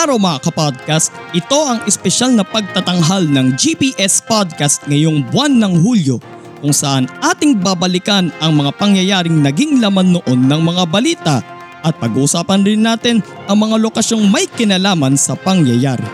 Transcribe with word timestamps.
Araw 0.00 0.16
mga 0.16 0.40
kapodcast. 0.48 1.12
Ito 1.36 1.58
ang 1.60 1.78
espesyal 1.84 2.32
na 2.32 2.40
pagtatanghal 2.40 3.28
ng 3.36 3.52
GPS 3.52 4.24
Podcast 4.24 4.80
ngayong 4.88 5.28
buwan 5.28 5.60
ng 5.60 5.84
Hulyo 5.84 6.16
kung 6.64 6.72
saan 6.72 7.04
ating 7.20 7.60
babalikan 7.60 8.32
ang 8.40 8.56
mga 8.56 8.80
pangyayaring 8.80 9.44
naging 9.44 9.76
laman 9.76 10.16
noon 10.16 10.48
ng 10.48 10.60
mga 10.64 10.84
balita 10.88 11.36
at 11.84 11.92
pag-uusapan 12.00 12.64
rin 12.64 12.80
natin 12.80 13.20
ang 13.44 13.60
mga 13.60 13.76
lokasyong 13.76 14.24
may 14.24 14.48
kinalaman 14.48 15.20
sa 15.20 15.36
pangyayari. 15.36 16.08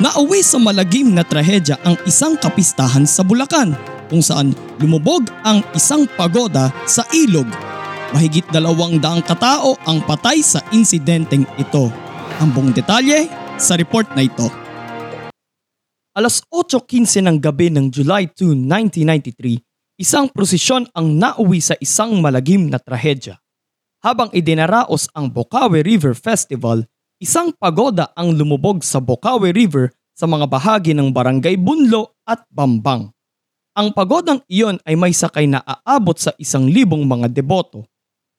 Nauwi 0.00 0.40
sa 0.40 0.56
malagim 0.56 1.12
na 1.12 1.20
trahedya 1.20 1.76
ang 1.84 2.00
isang 2.08 2.40
kapistahan 2.40 3.04
sa 3.04 3.20
Bulacan 3.20 3.76
kung 4.08 4.24
saan 4.24 4.56
lumubog 4.80 5.28
ang 5.44 5.60
isang 5.76 6.08
pagoda 6.16 6.72
sa 6.88 7.04
ilog. 7.12 7.48
Mahigit 8.16 8.48
dalawang 8.48 8.96
daang 8.96 9.20
katao 9.20 9.76
ang 9.84 10.00
patay 10.00 10.40
sa 10.40 10.64
insidenteng 10.72 11.44
ito. 11.60 12.01
Ang 12.42 12.50
buong 12.50 12.74
detalye 12.74 13.30
sa 13.54 13.78
report 13.78 14.18
na 14.18 14.26
ito. 14.26 14.50
Alas 16.10 16.42
8.15 16.50 17.22
ng 17.22 17.38
gabi 17.38 17.70
ng 17.70 17.86
July 17.86 18.26
2, 18.34 18.66
1993, 18.66 19.62
isang 20.02 20.26
prosesyon 20.26 20.90
ang 20.90 21.22
nauwi 21.22 21.62
sa 21.62 21.78
isang 21.78 22.18
malagim 22.18 22.66
na 22.66 22.82
trahedya. 22.82 23.38
Habang 24.02 24.34
idinaraos 24.34 25.06
ang 25.14 25.30
Bocaue 25.30 25.86
River 25.86 26.18
Festival, 26.18 26.82
isang 27.22 27.54
pagoda 27.54 28.10
ang 28.18 28.34
lumubog 28.34 28.82
sa 28.82 28.98
Bocaue 28.98 29.54
River 29.54 29.94
sa 30.10 30.26
mga 30.26 30.50
bahagi 30.50 30.98
ng 30.98 31.14
Barangay 31.14 31.54
Bunlo 31.54 32.18
at 32.26 32.42
Bambang. 32.50 33.14
Ang 33.78 33.94
pagodang 33.94 34.42
iyon 34.50 34.82
ay 34.82 34.98
may 34.98 35.14
sakay 35.14 35.46
na 35.46 35.62
aabot 35.62 36.18
sa 36.18 36.34
isang 36.42 36.66
libong 36.66 37.06
mga 37.06 37.30
deboto. 37.30 37.86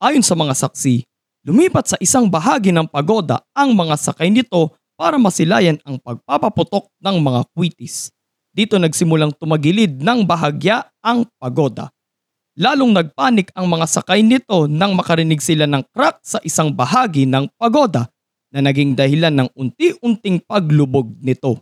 Ayon 0.04 0.28
sa 0.28 0.36
mga 0.36 0.60
saksi, 0.60 1.08
lumipat 1.44 1.96
sa 1.96 1.98
isang 2.00 2.32
bahagi 2.32 2.72
ng 2.72 2.88
pagoda 2.88 3.44
ang 3.52 3.76
mga 3.76 4.00
sakay 4.00 4.32
nito 4.32 4.72
para 4.96 5.20
masilayan 5.20 5.76
ang 5.84 6.00
pagpapaputok 6.00 6.88
ng 7.04 7.20
mga 7.20 7.42
kwitis. 7.52 8.10
Dito 8.54 8.80
nagsimulang 8.80 9.36
tumagilid 9.36 10.00
ng 10.00 10.24
bahagya 10.24 10.88
ang 11.04 11.28
pagoda. 11.42 11.92
Lalong 12.54 12.94
nagpanik 12.94 13.50
ang 13.58 13.66
mga 13.66 13.90
sakay 13.90 14.22
nito 14.22 14.70
nang 14.70 14.94
makarinig 14.94 15.42
sila 15.42 15.66
ng 15.66 15.84
crack 15.90 16.22
sa 16.22 16.38
isang 16.46 16.70
bahagi 16.70 17.26
ng 17.26 17.50
pagoda 17.58 18.08
na 18.54 18.62
naging 18.62 18.94
dahilan 18.94 19.34
ng 19.34 19.50
unti-unting 19.58 20.38
paglubog 20.46 21.18
nito. 21.18 21.58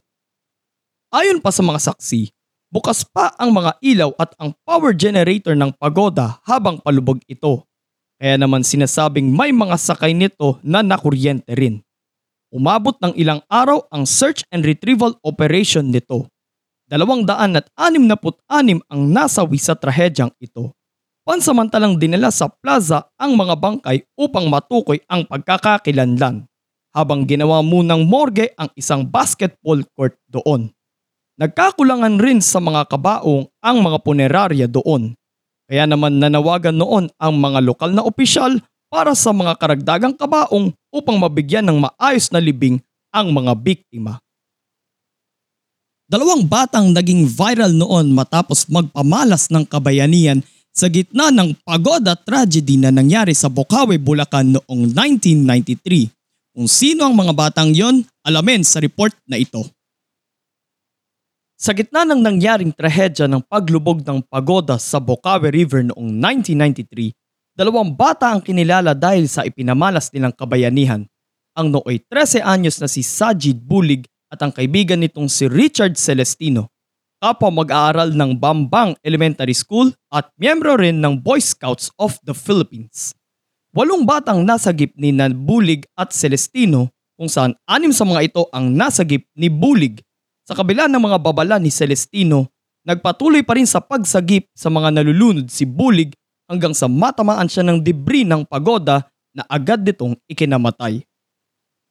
Ayon 1.16 1.40
pa 1.40 1.50
sa 1.50 1.64
mga 1.64 1.80
saksi, 1.80 2.28
bukas 2.68 3.08
pa 3.08 3.32
ang 3.40 3.56
mga 3.56 3.80
ilaw 3.80 4.12
at 4.20 4.36
ang 4.36 4.52
power 4.68 4.92
generator 4.92 5.56
ng 5.56 5.72
pagoda 5.80 6.44
habang 6.44 6.76
palubog 6.84 7.24
ito. 7.24 7.64
Kaya 8.22 8.38
naman 8.38 8.62
sinasabing 8.62 9.34
may 9.34 9.50
mga 9.50 9.82
sakay 9.82 10.14
nito 10.14 10.62
na 10.62 10.86
nakuryente 10.86 11.50
rin. 11.58 11.82
Umabot 12.54 12.94
ng 13.02 13.18
ilang 13.18 13.42
araw 13.50 13.90
ang 13.90 14.06
search 14.06 14.46
and 14.54 14.62
retrieval 14.62 15.18
operation 15.26 15.90
nito. 15.90 16.30
Dalawang 16.86 17.26
daan 17.26 17.58
at 17.58 17.66
anim 17.74 18.06
na 18.06 18.14
put-anim 18.14 18.78
ang 18.94 19.10
nasawi 19.10 19.58
sa 19.58 19.74
trahedyang 19.74 20.30
ito. 20.38 20.70
Pansamantalang 21.26 21.98
dinala 21.98 22.30
sa 22.30 22.46
plaza 22.46 23.10
ang 23.18 23.34
mga 23.34 23.58
bangkay 23.58 24.06
upang 24.14 24.46
matukoy 24.54 25.02
ang 25.10 25.26
pagkakakilanlan 25.26 26.46
habang 26.94 27.26
ginawa 27.26 27.66
munang 27.66 28.06
morgue 28.06 28.54
ang 28.54 28.70
isang 28.78 29.02
basketball 29.02 29.82
court 29.98 30.14
doon. 30.30 30.70
Nagkakulangan 31.42 32.22
rin 32.22 32.38
sa 32.38 32.62
mga 32.62 32.86
kabaong 32.86 33.50
ang 33.66 33.78
mga 33.82 33.98
punerarya 34.06 34.68
doon. 34.70 35.18
Kaya 35.72 35.88
naman 35.88 36.20
nanawagan 36.20 36.76
noon 36.76 37.08
ang 37.16 37.34
mga 37.40 37.64
lokal 37.64 37.96
na 37.96 38.04
opisyal 38.04 38.60
para 38.92 39.16
sa 39.16 39.32
mga 39.32 39.56
karagdagang 39.56 40.12
kabaong 40.20 40.76
upang 40.92 41.16
mabigyan 41.16 41.64
ng 41.64 41.88
maayos 41.88 42.28
na 42.28 42.44
libing 42.44 42.76
ang 43.08 43.32
mga 43.32 43.56
biktima. 43.56 44.20
Dalawang 46.12 46.44
batang 46.44 46.92
naging 46.92 47.24
viral 47.24 47.72
noon 47.72 48.12
matapos 48.12 48.68
magpamalas 48.68 49.48
ng 49.48 49.64
kabayanihan 49.64 50.44
sa 50.76 50.92
gitna 50.92 51.32
ng 51.32 51.56
pagoda 51.64 52.20
tragedy 52.20 52.76
na 52.76 52.92
nangyari 52.92 53.32
sa 53.32 53.48
Bocaue, 53.48 53.96
Bulacan 53.96 54.60
noong 54.60 54.92
1993. 54.92 56.12
Kung 56.52 56.68
sino 56.68 57.08
ang 57.08 57.16
mga 57.16 57.32
batang 57.32 57.72
yon, 57.72 58.04
alamin 58.28 58.68
sa 58.68 58.84
report 58.84 59.16
na 59.24 59.40
ito. 59.40 59.64
Sa 61.62 61.78
gitna 61.78 62.02
ng 62.10 62.26
nangyaring 62.26 62.74
trahedya 62.74 63.30
ng 63.30 63.46
paglubog 63.46 64.02
ng 64.02 64.26
pagoda 64.26 64.82
sa 64.82 64.98
Bocaue 64.98 65.54
River 65.54 65.86
noong 65.94 66.10
1993, 66.10 67.14
dalawang 67.54 67.94
bata 67.94 68.34
ang 68.34 68.42
kinilala 68.42 68.98
dahil 68.98 69.30
sa 69.30 69.46
ipinamalas 69.46 70.10
nilang 70.10 70.34
kabayanihan. 70.34 71.06
Ang 71.54 71.70
nooy 71.70 72.02
13 72.10 72.42
anyos 72.42 72.82
na 72.82 72.90
si 72.90 73.06
Sajid 73.06 73.62
Bulig 73.62 74.10
at 74.34 74.42
ang 74.42 74.50
kaibigan 74.50 75.06
nitong 75.06 75.30
si 75.30 75.46
Richard 75.46 76.02
Celestino. 76.02 76.74
Kapwa 77.22 77.54
mag-aaral 77.54 78.10
ng 78.10 78.42
Bambang 78.42 78.98
Elementary 79.06 79.54
School 79.54 79.94
at 80.10 80.34
miyembro 80.42 80.74
rin 80.82 80.98
ng 80.98 81.22
Boy 81.22 81.46
Scouts 81.46 81.94
of 82.02 82.18
the 82.26 82.34
Philippines. 82.34 83.14
Walong 83.78 84.02
batang 84.10 84.42
nasagip 84.42 84.98
ni 84.98 85.14
Bulig 85.38 85.86
at 85.94 86.10
Celestino 86.10 86.90
kung 87.22 87.30
saan 87.30 87.54
anim 87.70 87.94
sa 87.94 88.02
mga 88.02 88.34
ito 88.34 88.50
ang 88.50 88.74
nasagip 88.74 89.30
ni 89.38 89.46
Bulig. 89.46 90.02
Sa 90.52 90.60
kabila 90.68 90.92
ng 90.92 91.00
mga 91.00 91.24
babala 91.24 91.64
ni 91.64 91.72
Celestino, 91.72 92.52
nagpatuloy 92.84 93.40
pa 93.40 93.56
rin 93.56 93.64
sa 93.64 93.80
pagsagip 93.80 94.52
sa 94.52 94.68
mga 94.68 95.00
nalulunod 95.00 95.48
si 95.48 95.64
Bulig 95.64 96.12
hanggang 96.52 96.76
sa 96.76 96.92
matamaan 96.92 97.48
siya 97.48 97.64
ng 97.64 97.80
debris 97.80 98.28
ng 98.28 98.44
pagoda 98.44 99.08
na 99.32 99.48
agad 99.48 99.80
nitong 99.88 100.20
ikinamatay. 100.28 101.08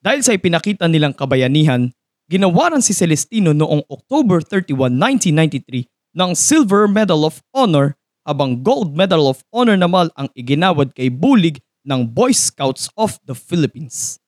Dahil 0.04 0.21
sa 0.21 0.37
ipinakita 0.37 0.93
nilang 0.93 1.16
kabayanihan, 1.16 1.88
ginawaran 2.28 2.84
si 2.84 2.93
Celestino 2.93 3.56
noong 3.56 3.88
October 3.88 4.44
31, 4.44 4.92
1993 4.92 6.21
ng 6.21 6.31
Silver 6.37 6.84
Medal 6.84 7.25
of 7.25 7.41
Honor 7.56 7.97
habang 8.28 8.60
Gold 8.60 8.92
Medal 8.92 9.25
of 9.25 9.41
Honor 9.56 9.81
naman 9.81 10.12
ang 10.21 10.28
iginawad 10.37 10.92
kay 10.92 11.09
Bulig 11.09 11.65
ng 11.88 12.12
Boy 12.12 12.37
Scouts 12.37 12.92
of 12.92 13.16
the 13.25 13.32
Philippines. 13.32 14.21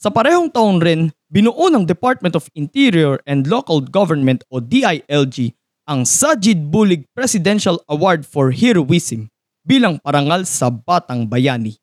Sa 0.00 0.08
parehong 0.08 0.48
taon 0.48 0.80
rin, 0.80 1.12
binuo 1.34 1.66
ng 1.66 1.82
Department 1.82 2.38
of 2.38 2.46
Interior 2.54 3.18
and 3.26 3.50
Local 3.50 3.82
Government 3.82 4.46
o 4.54 4.62
DILG 4.62 5.50
ang 5.90 6.06
Sajid 6.06 6.70
Bulig 6.70 7.10
Presidential 7.10 7.82
Award 7.90 8.22
for 8.22 8.54
Heroism 8.54 9.26
bilang 9.66 9.98
parangal 9.98 10.46
sa 10.46 10.70
Batang 10.70 11.26
Bayani. 11.26 11.74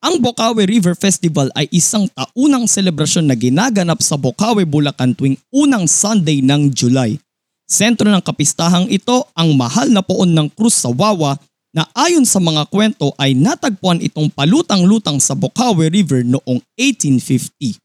Ang 0.00 0.24
Bocaue 0.24 0.64
River 0.64 0.96
Festival 0.96 1.52
ay 1.52 1.68
isang 1.68 2.08
taunang 2.16 2.64
selebrasyon 2.64 3.28
na 3.28 3.36
ginaganap 3.36 4.00
sa 4.00 4.16
Bocaue, 4.16 4.64
Bulacan 4.64 5.12
tuwing 5.12 5.36
unang 5.52 5.84
Sunday 5.84 6.40
ng 6.40 6.72
July. 6.72 7.20
Sentro 7.68 8.08
ng 8.08 8.22
kapistahang 8.22 8.88
ito 8.88 9.26
ang 9.36 9.52
mahal 9.52 9.90
na 9.92 10.00
poon 10.00 10.32
ng 10.32 10.48
krus 10.54 10.80
sa 10.80 10.88
Wawa 10.88 11.36
na 11.76 11.84
ayon 11.92 12.24
sa 12.24 12.40
mga 12.40 12.72
kwento 12.72 13.12
ay 13.20 13.36
natagpuan 13.36 14.00
itong 14.00 14.32
palutang-lutang 14.32 15.20
sa 15.20 15.36
Bocaue 15.36 15.92
River 15.92 16.24
noong 16.24 16.64
1850. 16.72 17.76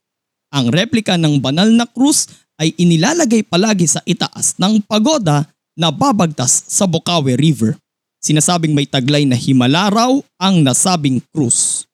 Ang 0.48 0.72
replika 0.72 1.20
ng 1.20 1.36
banal 1.36 1.68
na 1.68 1.84
krus 1.84 2.24
ay 2.56 2.72
inilalagay 2.80 3.44
palagi 3.44 3.84
sa 3.84 4.00
itaas 4.08 4.56
ng 4.56 4.80
pagoda 4.88 5.44
na 5.76 5.92
babagtas 5.92 6.72
sa 6.72 6.88
Bocaue 6.88 7.36
River. 7.36 7.76
Sinasabing 8.24 8.72
may 8.72 8.88
taglay 8.88 9.28
na 9.28 9.36
himala 9.36 9.92
raw 9.92 10.12
ang 10.40 10.64
nasabing 10.64 11.20
krus. 11.28 11.84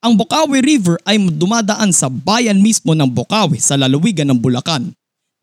Ang 0.00 0.16
Bocaue 0.16 0.64
River 0.64 0.96
ay 1.04 1.20
dumadaan 1.20 1.92
sa 1.92 2.08
bayan 2.08 2.64
mismo 2.64 2.96
ng 2.96 3.12
Bocaue 3.12 3.60
sa 3.60 3.76
lalawigan 3.76 4.32
ng 4.32 4.40
Bulacan. 4.40 4.88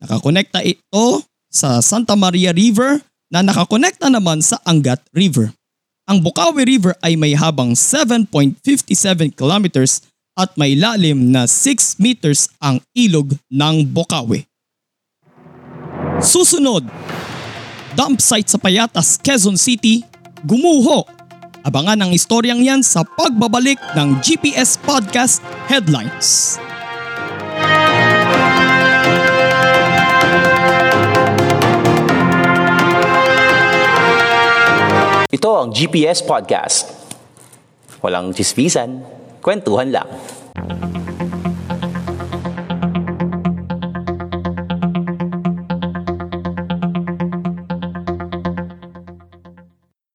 Nakakonekta 0.02 0.58
ito 0.66 1.22
sa 1.54 1.78
Santa 1.78 2.18
Maria 2.18 2.50
River 2.50 2.98
na 3.30 3.46
nakakonekta 3.46 4.10
naman 4.10 4.42
sa 4.42 4.58
Angat 4.66 4.98
River. 5.14 5.54
Ang 6.04 6.20
Bocaue 6.20 6.68
River 6.68 6.92
ay 7.00 7.16
may 7.16 7.32
habang 7.32 7.72
7.57 7.72 8.60
kilometers 9.32 10.04
at 10.36 10.52
may 10.52 10.76
lalim 10.76 11.32
na 11.32 11.48
6 11.48 11.96
meters 11.96 12.52
ang 12.60 12.76
ilog 12.92 13.32
ng 13.48 13.88
Bocaue. 13.88 14.44
Susunod, 16.20 16.84
dump 17.96 18.20
site 18.20 18.52
sa 18.52 18.60
Payatas, 18.60 19.16
Quezon 19.16 19.56
City, 19.56 20.04
gumuho. 20.44 21.08
Abangan 21.64 22.04
ang 22.04 22.12
istoryang 22.12 22.60
yan 22.60 22.84
sa 22.84 23.00
pagbabalik 23.00 23.80
ng 23.96 24.20
GPS 24.20 24.76
Podcast 24.84 25.40
Headlines. 25.72 26.60
GPS 35.74 36.22
Podcast. 36.22 36.86
Walang 37.98 38.30
chismisan, 38.30 39.02
kwentuhan 39.42 39.90
lang. 39.90 40.06